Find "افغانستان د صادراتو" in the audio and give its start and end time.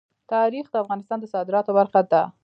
0.83-1.71